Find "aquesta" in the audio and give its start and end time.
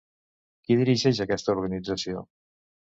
1.27-1.57